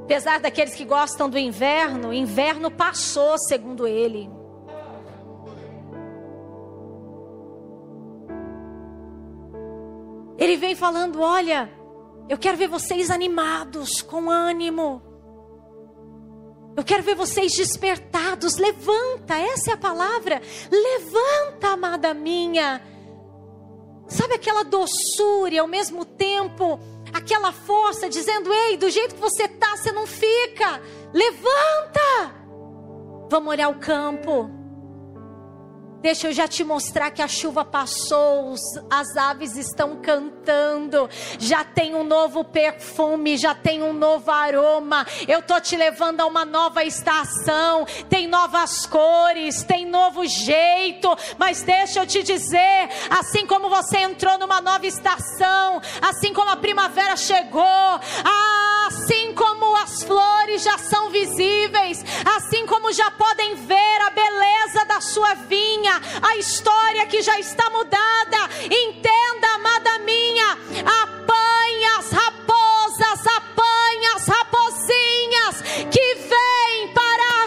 [0.04, 4.30] Apesar daqueles que gostam do inverno, inverno passou, segundo ele.
[10.38, 11.70] Ele vem falando: olha,
[12.28, 15.13] eu quero ver vocês animados, com ânimo.
[16.76, 18.56] Eu quero ver vocês despertados.
[18.56, 20.42] Levanta, essa é a palavra.
[20.70, 22.80] Levanta, amada minha.
[24.08, 26.78] Sabe aquela doçura e ao mesmo tempo
[27.12, 30.80] aquela força dizendo: Ei, do jeito que você tá, você não fica.
[31.12, 32.34] Levanta.
[33.30, 34.63] Vamos olhar o campo.
[36.04, 38.54] Deixa eu já te mostrar que a chuva passou,
[38.90, 45.06] as aves estão cantando, já tem um novo perfume, já tem um novo aroma.
[45.26, 51.62] Eu tô te levando a uma nova estação, tem novas cores, tem novo jeito, mas
[51.62, 57.16] deixa eu te dizer, assim como você entrou numa nova estação, assim como a primavera
[57.16, 58.63] chegou, assim
[59.76, 62.04] as flores já são visíveis,
[62.36, 67.68] assim como já podem ver a beleza da sua vinha, a história que já está
[67.70, 68.48] mudada.
[68.64, 77.44] Entenda, amada minha, apanha as raposas, apanha as raposinhas que vêm para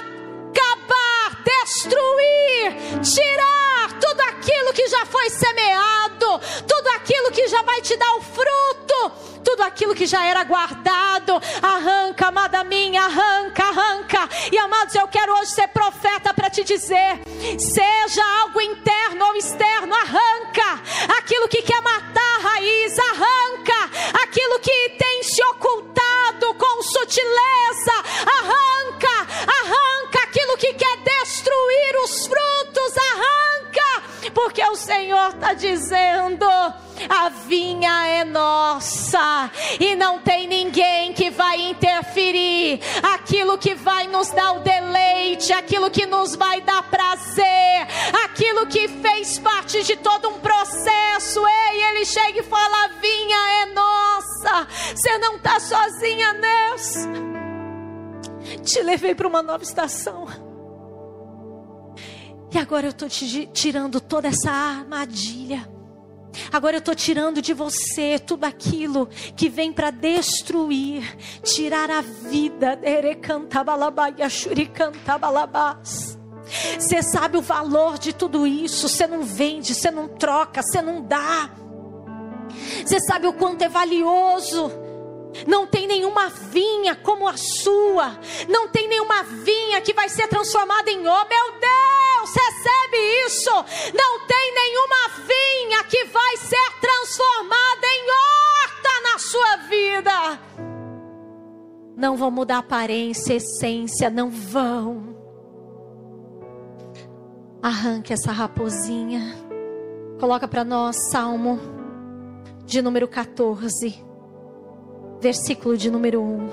[0.50, 7.96] acabar, destruir, tirar tudo aquilo que já foi semeado, tudo aquilo que já vai te
[7.96, 9.27] dar o fruto,
[9.58, 11.42] tudo aquilo que já era guardado.
[11.62, 14.30] Arranca, amada minha, arranca, arranca.
[14.52, 17.20] E amados, eu quero hoje ser profeta para te dizer:
[17.58, 20.80] seja algo interno ou externo, arranca
[21.18, 23.90] aquilo que quer matar a raiz, arranca
[24.22, 27.94] aquilo que tem se ocultado com sutileza,
[28.40, 33.27] arranca, arranca aquilo que quer destruir os frutos, arranca,
[34.48, 41.70] porque o Senhor está dizendo a vinha é nossa e não tem ninguém que vai
[41.70, 42.80] interferir.
[43.14, 47.88] Aquilo que vai nos dar o deleite, aquilo que nos vai dar prazer,
[48.24, 51.46] aquilo que fez parte de todo um processo.
[51.46, 54.68] Ei, ele chega e fala: a vinha é nossa.
[54.96, 57.10] Você não está sozinha nessa.
[58.64, 60.47] Te levei para uma nova estação.
[62.54, 65.78] E agora eu estou te tirando toda essa armadilha
[66.52, 72.80] Agora eu estou tirando de você tudo aquilo que vem para destruir, tirar a vida.
[76.80, 78.88] Você sabe o valor de tudo isso.
[78.88, 81.50] Você não vende, você não troca, você não dá.
[82.86, 84.72] Você sabe o quanto é valioso.
[85.46, 88.18] Não tem nenhuma vinha como a sua.
[88.48, 91.28] Não tem nenhuma vinha que vai ser transformada em ouro.
[91.30, 93.52] Meu Deus, recebe isso.
[93.94, 100.40] Não tem nenhuma vinha que vai ser transformada em horta na sua vida.
[101.96, 105.16] Não vão mudar aparência, essência, não vão.
[107.62, 109.36] Arranque essa raposinha.
[110.20, 111.60] Coloca para nós Salmo
[112.66, 114.07] de número 14
[115.20, 116.50] versículo de número 1.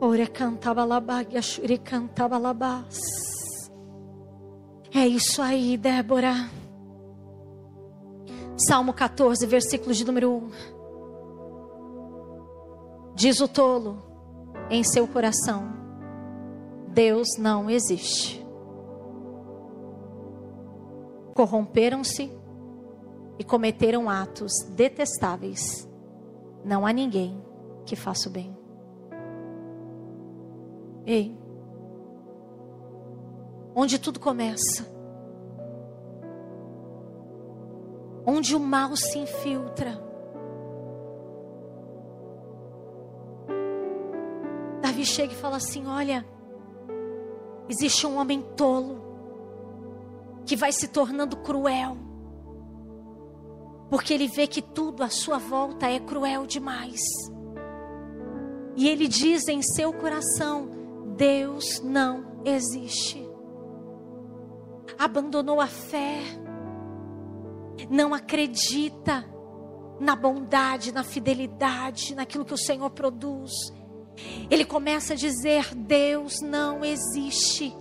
[0.00, 2.98] Ora cantabalabag, ashuri cantabalabás.
[4.92, 6.50] É isso aí, Débora.
[8.56, 10.50] Salmo 14, versículo de número 1.
[13.14, 14.02] Diz o tolo
[14.70, 15.72] em seu coração:
[16.88, 18.44] Deus não existe.
[21.34, 22.30] Corromperam-se
[23.38, 25.88] e cometeram atos detestáveis
[26.64, 27.40] não há ninguém
[27.84, 28.56] que faça o bem.
[31.04, 31.36] Ei,
[33.74, 34.86] onde tudo começa,
[38.26, 40.02] onde o mal se infiltra.
[44.80, 46.24] Davi chega e fala assim: Olha,
[47.68, 49.02] existe um homem tolo
[50.46, 51.96] que vai se tornando cruel
[53.88, 57.00] porque ele vê que tudo à sua volta é cruel demais.
[58.76, 60.68] E ele diz em seu coração:
[61.16, 63.22] Deus não existe.
[64.98, 66.20] Abandonou a fé,
[67.90, 69.24] não acredita
[70.00, 73.52] na bondade, na fidelidade, naquilo que o Senhor produz.
[74.50, 77.74] Ele começa a dizer: Deus não existe.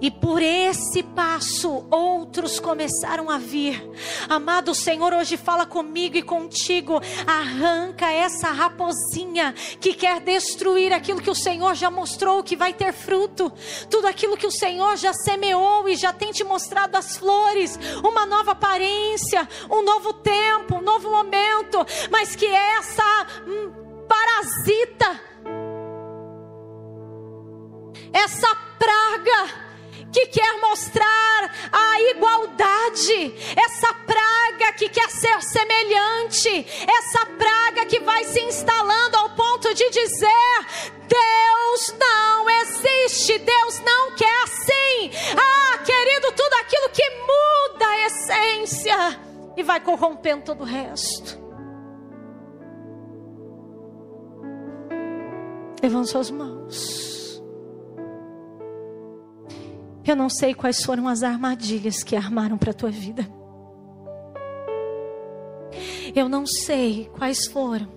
[0.00, 3.82] E por esse passo, outros começaram a vir.
[4.28, 7.00] Amado Senhor, hoje fala comigo e contigo.
[7.26, 12.92] Arranca essa raposinha que quer destruir aquilo que o Senhor já mostrou que vai ter
[12.92, 13.52] fruto.
[13.90, 17.78] Tudo aquilo que o Senhor já semeou e já tem te mostrado as flores.
[18.04, 21.84] Uma nova aparência, um novo tempo, um novo momento.
[22.10, 23.72] Mas que essa hum,
[24.08, 25.20] parasita,
[28.12, 29.61] essa praga,
[30.12, 38.24] que quer mostrar a igualdade, essa praga que quer ser semelhante, essa praga que vai
[38.24, 45.10] se instalando ao ponto de dizer: Deus não existe, Deus não quer assim.
[45.36, 49.20] Ah, querido, tudo aquilo que muda a essência
[49.56, 51.40] e vai corrompendo todo o resto.
[55.82, 57.11] Levante suas mãos.
[60.04, 63.26] Eu não sei quais foram as armadilhas que armaram para a tua vida.
[66.14, 67.88] Eu não sei quais foram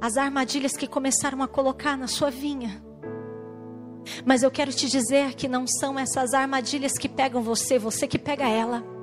[0.00, 2.82] as armadilhas que começaram a colocar na sua vinha.
[4.24, 8.18] Mas eu quero te dizer que não são essas armadilhas que pegam você, você que
[8.18, 8.97] pega ela.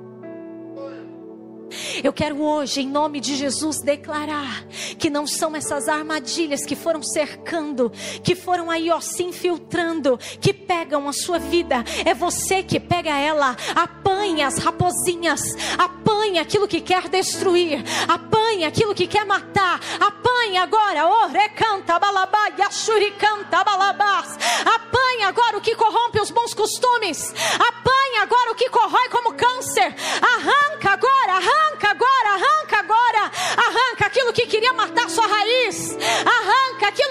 [2.06, 4.64] Eu quero hoje, em nome de Jesus, declarar
[4.96, 7.90] que não são essas armadilhas que foram cercando,
[8.22, 11.84] que foram aí, ó, se infiltrando, que pegam a sua vida.
[12.04, 15.42] É você que pega ela, apanha as raposinhas,
[15.76, 18.25] apanha aquilo que quer destruir, apanha
[18.66, 25.74] aquilo que quer matar, apanha agora, oh, recanta, balabá, yashuricanta, balabás, apanha agora o que
[25.74, 32.28] corrompe os bons costumes, apanha agora o que corrói como câncer, arranca agora, arranca agora,
[32.34, 35.96] arranca agora, arranca aquilo que queria matar sua raiz.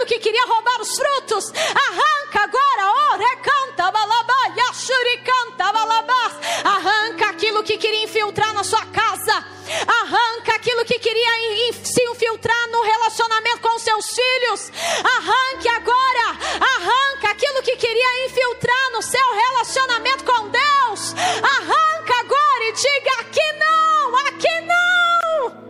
[0.06, 1.52] Que queria roubar os frutos.
[1.52, 6.34] Arranca agora, orecanta balabá, yashuricanta balabás.
[6.64, 9.44] Arranca aquilo que queria infiltrar na sua casa.
[9.88, 14.72] Arranca aquilo que queria se infiltrar no relacionamento com seus filhos.
[15.03, 16.38] Arranque agora.
[16.76, 21.16] Arranca aquilo que queria infiltrar no seu relacionamento com Deus.
[21.43, 25.66] Arranca agora e diga: aqui não, aqui não.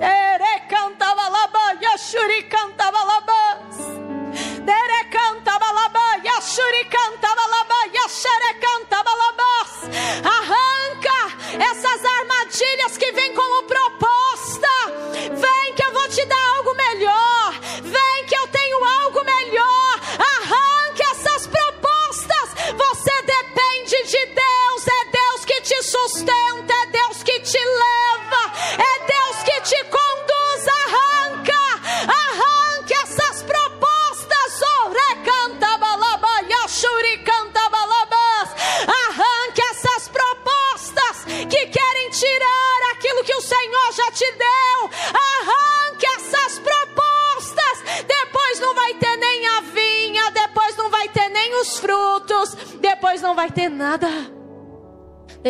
[0.00, 3.76] Ere cantava laba, yashuri cantava labas.
[4.64, 9.70] Dere cantava laba, yashuri cantava laba, yashere cantava labas.
[10.24, 10.63] Arranca
[11.64, 13.84] essas armadilhas que vêm como proposta.
[13.84, 14.53] Vem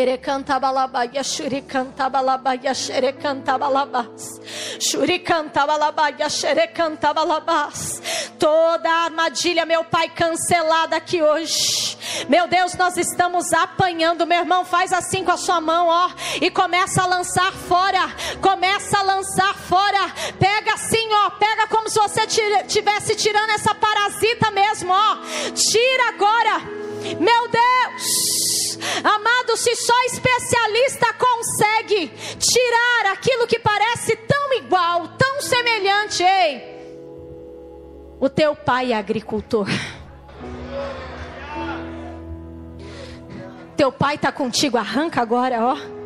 [0.05, 4.39] Erecantabalabaia, xuricantabalabaia, xerecantabalabás.
[4.79, 8.03] Xuricantabalabaia, xerecantabalabás.
[8.39, 11.97] Toda a armadilha, meu Pai, cancelada aqui hoje.
[12.29, 14.27] Meu Deus, nós estamos apanhando.
[14.27, 16.11] Meu irmão, faz assim com a sua mão, ó.
[16.39, 18.15] E começa a lançar fora.
[18.43, 20.13] Começa a lançar fora.
[20.39, 21.31] Pega assim, ó.
[21.31, 25.17] Pega como se você estivesse tirando essa parasita mesmo, ó.
[25.55, 26.61] Tira agora.
[27.19, 28.43] Meu Deus.
[29.03, 32.09] Amado, se só especialista consegue
[32.39, 36.74] tirar aquilo que parece tão igual, tão semelhante, ei.
[38.20, 39.68] O teu pai é agricultor.
[43.76, 46.04] Teu pai está contigo, arranca agora, ó.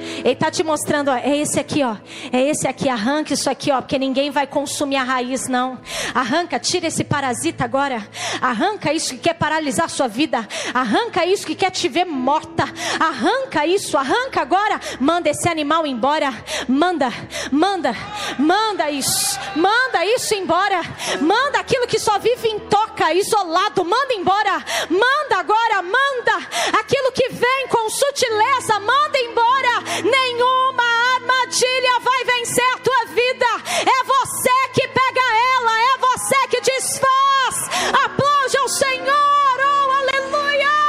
[0.00, 1.96] Ele está te mostrando, ó, é esse aqui, ó.
[2.32, 5.78] É esse aqui, arranca isso aqui, ó, porque ninguém vai consumir a raiz, não.
[6.14, 8.06] Arranca, tira esse parasita agora.
[8.40, 10.46] Arranca isso que quer paralisar sua vida.
[10.72, 12.64] Arranca isso que quer te ver morta.
[12.98, 14.80] Arranca isso, arranca agora.
[14.98, 16.32] Manda esse animal embora.
[16.68, 17.12] Manda,
[17.50, 17.94] manda,
[18.38, 19.38] manda isso.
[19.56, 20.80] Manda isso embora.
[21.20, 23.84] Manda aquilo que só vive em toca, isolado.
[23.84, 24.64] Manda embora.
[24.88, 26.46] Manda agora, manda.
[26.78, 29.89] Aquilo que vem com sutileza, manda embora.
[30.04, 30.84] Nenhuma
[31.16, 33.46] armadilha vai vencer a tua vida.
[33.80, 35.22] É você que pega
[35.56, 37.56] ela, é você que desfaz.
[38.04, 40.80] Aplaude ao Senhor, oh aleluia.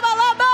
[0.00, 0.44] Balaba.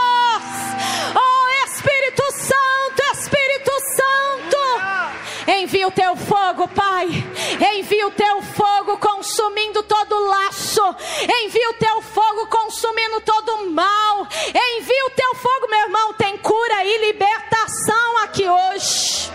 [1.15, 5.51] Oh Espírito Santo, Espírito Santo.
[5.51, 7.24] Envia o teu fogo, Pai.
[7.73, 10.83] Envia o teu fogo consumindo todo laço.
[11.23, 14.29] Envia o teu fogo consumindo todo mal.
[14.49, 16.13] Envia o teu fogo, meu irmão.
[16.13, 19.33] Tem cura e libertação aqui hoje.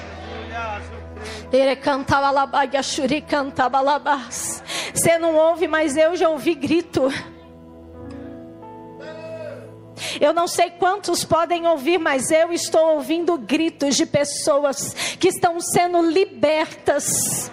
[4.93, 7.11] Você não ouve, mas eu já ouvi grito.
[10.21, 15.59] Eu não sei quantos podem ouvir, mas eu estou ouvindo gritos de pessoas que estão
[15.59, 17.51] sendo libertas.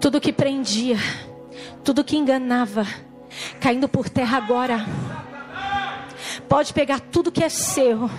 [0.00, 0.96] Tudo que prendia,
[1.82, 2.86] tudo que enganava,
[3.60, 4.84] caindo por terra agora.
[6.48, 8.10] Pode pegar tudo que é seu.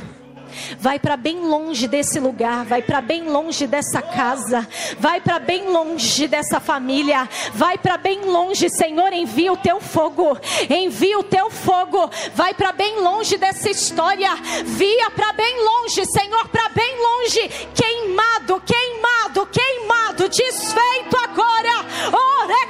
[0.80, 4.68] Vai para bem longe desse lugar, vai para bem longe dessa casa,
[5.00, 10.38] vai para bem longe dessa família, vai para bem longe, Senhor, envia o teu fogo,
[10.70, 14.30] envia o teu fogo, vai para bem longe dessa história,
[14.66, 21.86] via para bem longe, Senhor, para bem longe, queimado, queimado, queimado, desfeito agora.
[22.12, 22.66] Ore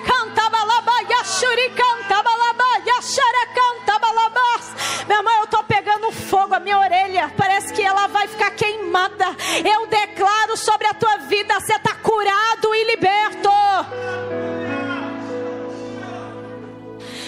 [6.65, 9.25] minha orelha parece que ela vai ficar queimada.
[9.63, 13.49] Eu declaro sobre a tua vida: você está curado e liberto.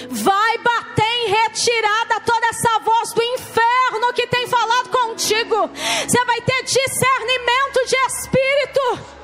[0.10, 5.70] Vai bater em retirada toda essa voz do inferno que tem falado contigo.
[6.08, 9.17] Você vai ter discernimento de espírito.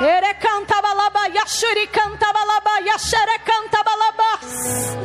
[0.00, 4.96] Ere canta balaba, yashuri canta balaba, yashere canta balabas.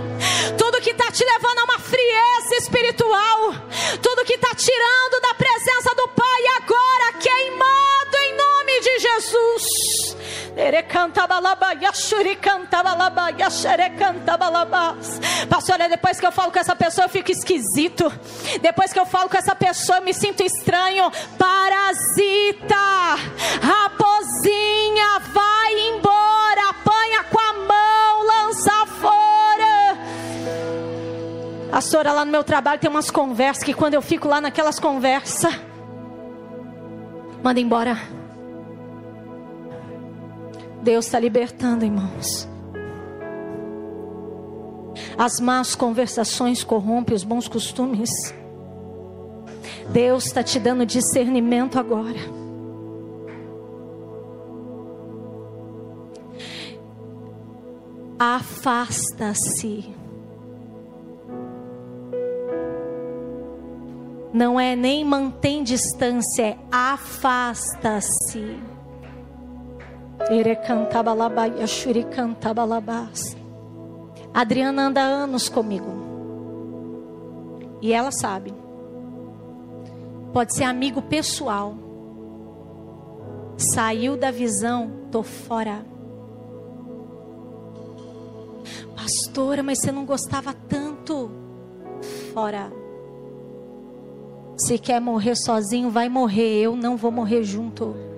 [0.58, 3.54] Tudo que está te levando a uma frieza espiritual,
[4.02, 10.18] tudo que está tirando da presença do Pai agora, queimado em nome de Jesus.
[15.50, 18.12] Pastor, depois que eu falo com essa pessoa, eu fico esquisito.
[18.62, 21.10] Depois que eu falo com essa pessoa, eu me sinto estranho.
[21.38, 22.76] Parasita,
[23.62, 29.98] raposinha, vai embora, apanha com a mão, lança fora.
[31.72, 35.58] Pastora, lá no meu trabalho tem umas conversas que quando eu fico lá naquelas conversas,
[37.42, 38.19] manda embora.
[40.82, 42.48] Deus está libertando, irmãos.
[45.18, 48.10] As más conversações corrompem os bons costumes.
[49.92, 52.20] Deus está te dando discernimento agora.
[58.18, 59.94] Afasta-se.
[64.32, 68.58] Não é nem mantém distância, é afasta-se.
[74.34, 75.92] A Adriana anda anos comigo.
[77.82, 78.54] E ela sabe.
[80.34, 81.76] Pode ser amigo pessoal.
[83.58, 85.86] Saiu da visão, tô fora.
[88.96, 91.32] Pastora, mas você não gostava tanto.
[92.34, 92.72] Fora.
[94.56, 96.62] Se quer morrer sozinho, vai morrer.
[96.62, 98.09] Eu não vou morrer junto.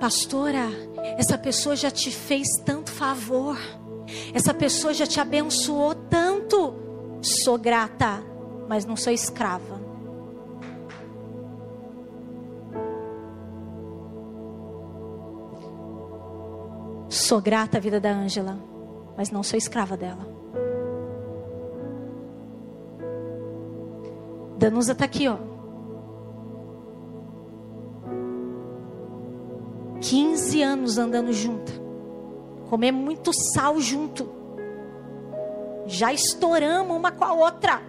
[0.00, 0.68] Pastora,
[1.16, 3.56] essa pessoa já te fez tanto favor.
[4.32, 6.74] Essa pessoa já te abençoou tanto.
[7.22, 8.22] Sou grata,
[8.68, 9.80] mas não sou escrava.
[17.08, 18.58] Sou grata à vida da Ângela,
[19.16, 20.28] mas não sou escrava dela.
[24.58, 25.55] Danusa está aqui, ó.
[30.08, 31.72] 15 anos andando junto.
[32.70, 34.28] Comer muito sal junto.
[35.86, 37.82] Já estouramos uma com a outra.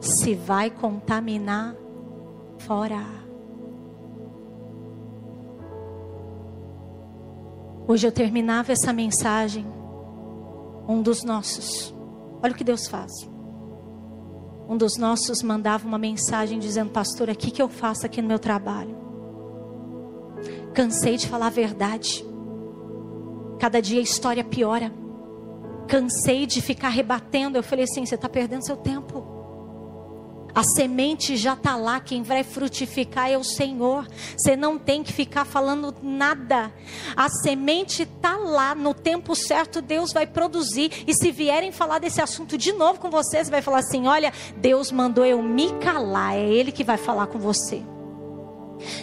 [0.00, 1.74] Se vai contaminar,
[2.58, 3.04] fora.
[7.88, 9.66] Hoje eu terminava essa mensagem.
[10.88, 11.94] Um dos nossos.
[12.40, 13.37] Olha o que Deus faz
[14.68, 18.38] um dos nossos mandava uma mensagem dizendo: Pastor, o que, eu faço aqui no meu
[18.38, 18.94] trabalho?
[20.74, 22.24] Cansei de falar a verdade.
[23.58, 24.92] Cada dia a história piora.
[25.88, 27.56] Cansei de ficar rebatendo.
[27.56, 29.26] Eu falei assim: você está perdendo seu tempo.
[30.58, 34.08] A semente já está lá, quem vai frutificar é o Senhor.
[34.36, 36.72] Você não tem que ficar falando nada.
[37.14, 41.04] A semente está lá, no tempo certo Deus vai produzir.
[41.06, 44.32] E se vierem falar desse assunto de novo com você, você vai falar assim: olha,
[44.56, 47.80] Deus mandou eu me calar, é Ele que vai falar com você.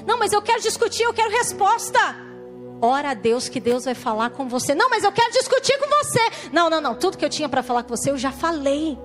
[0.06, 2.18] Não, mas eu quero discutir, eu quero resposta.
[2.82, 4.76] Ora a Deus que Deus vai falar com você.
[4.76, 6.50] Não, mas eu quero discutir com você.
[6.52, 6.96] Não, não, não.
[6.96, 9.00] Tudo que eu tinha para falar com você eu já falei.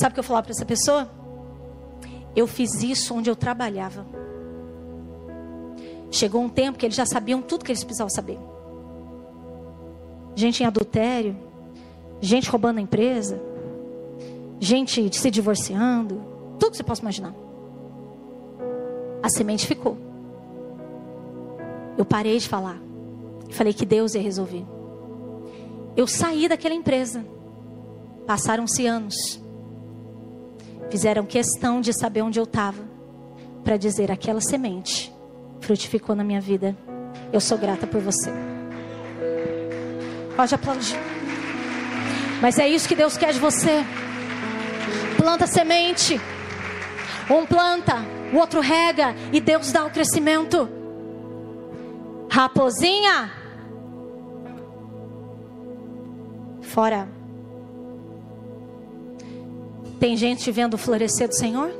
[0.00, 1.10] Sabe o que eu falava para essa pessoa?
[2.34, 4.06] Eu fiz isso onde eu trabalhava.
[6.10, 8.38] Chegou um tempo que eles já sabiam tudo que eles precisavam saber.
[10.34, 11.36] Gente em adultério,
[12.18, 13.38] gente roubando a empresa,
[14.58, 16.22] gente se divorciando,
[16.58, 17.34] tudo que você possa imaginar.
[19.22, 19.98] A semente ficou.
[21.98, 22.80] Eu parei de falar.
[23.50, 24.64] Falei que Deus ia resolver.
[25.94, 27.22] Eu saí daquela empresa.
[28.26, 29.49] Passaram-se anos
[30.90, 32.82] fizeram questão de saber onde eu estava,
[33.64, 35.12] para dizer: aquela semente
[35.60, 36.76] frutificou na minha vida.
[37.32, 38.30] Eu sou grata por você.
[40.36, 40.98] Pode aplaudir.
[42.40, 43.84] Mas é isso que Deus quer de você.
[45.16, 46.20] Planta semente.
[47.30, 47.96] Um planta,
[48.32, 50.68] o outro rega e Deus dá o crescimento.
[52.30, 53.30] Raposinha.
[56.62, 57.19] Fora.
[60.00, 61.70] Tem gente vendo o florescer do Senhor?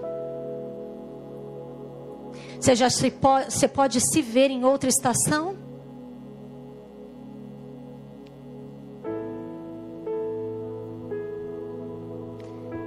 [2.61, 5.57] Você já se pode, você pode se ver em outra estação?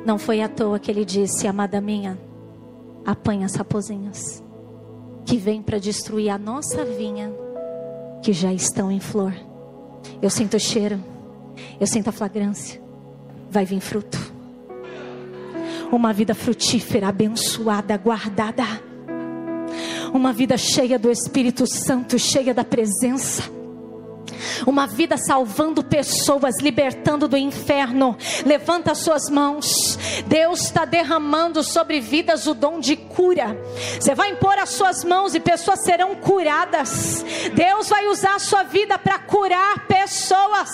[0.05, 2.19] Não foi à toa que ele disse, amada minha,
[3.03, 4.43] apanha as raposinhas
[5.25, 7.33] que vêm para destruir a nossa vinha,
[8.21, 9.33] que já estão em flor.
[10.21, 11.03] Eu sinto o cheiro,
[11.79, 12.79] eu sinto a flagrância,
[13.49, 14.32] vai vir fruto
[15.95, 18.63] uma vida frutífera, abençoada, guardada.
[20.13, 23.62] Uma vida cheia do Espírito Santo, cheia da presença.
[24.65, 28.17] Uma vida salvando pessoas, libertando do inferno.
[28.45, 29.97] Levanta suas mãos.
[30.27, 33.57] Deus está derramando sobre vidas o dom de cura.
[33.99, 37.25] Você vai impor as suas mãos e pessoas serão curadas.
[37.53, 40.69] Deus vai usar a sua vida para curar pessoas.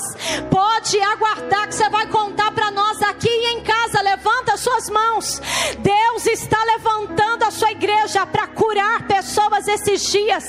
[0.50, 4.02] Pode aguardar que você vai contar para nós aqui em casa.
[4.02, 5.42] Levanta suas mãos.
[5.80, 10.46] Deus está levantando a sua igreja para curar pessoas esses dias.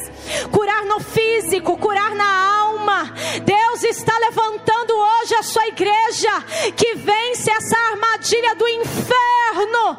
[0.51, 3.10] Curar no físico, curar na alma.
[3.45, 6.43] Deus está levantando hoje a sua igreja
[6.77, 9.99] que vence essa armadilha do inferno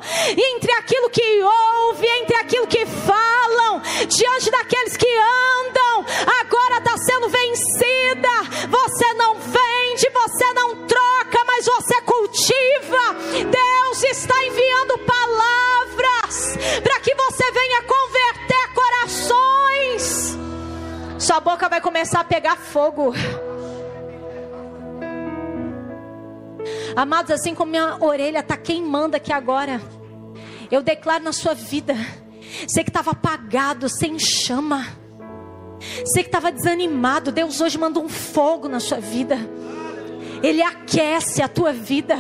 [0.53, 6.05] entre aquilo que ouve, entre aquilo que falam, diante daqueles que andam.
[6.41, 6.80] Agora
[22.01, 23.13] começar a pegar fogo.
[26.95, 29.79] Amados, assim como minha orelha está queimando aqui agora,
[30.71, 31.93] eu declaro na sua vida,
[32.67, 34.87] você que estava apagado, sem chama,
[36.03, 39.37] você que estava desanimado, Deus hoje manda um fogo na sua vida.
[40.43, 42.17] Ele aquece a tua vida.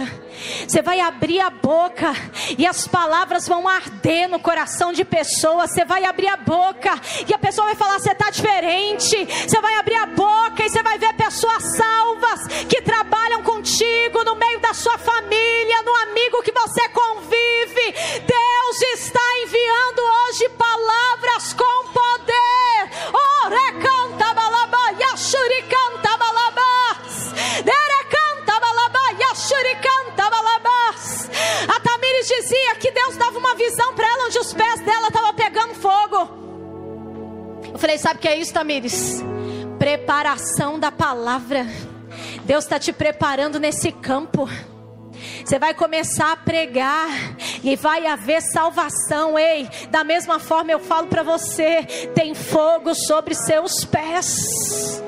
[0.67, 2.13] Você vai abrir a boca
[2.57, 5.71] e as palavras vão arder no coração de pessoas.
[5.71, 9.15] Você vai abrir a boca e a pessoa vai falar: Você está diferente.
[9.25, 14.35] Você vai abrir a boca e você vai ver pessoas salvas que trabalham contigo no
[14.35, 17.95] meio da sua família, no amigo que você convive.
[18.25, 22.89] Deus está enviando hoje palavras com poder.
[23.13, 26.40] Oh, recanta balaba, yashuricanta balabas.
[31.67, 35.33] A Tamires dizia que Deus dava uma visão para ela onde os pés dela estavam
[35.33, 36.41] pegando fogo.
[37.73, 39.21] Eu falei, sabe o que é isso, Tamires?
[39.77, 41.65] Preparação da palavra.
[42.43, 44.49] Deus está te preparando nesse campo.
[45.45, 47.09] Você vai começar a pregar
[47.63, 49.37] e vai haver salvação.
[49.37, 51.83] Ei, da mesma forma eu falo para você:
[52.15, 55.01] tem fogo sobre seus pés.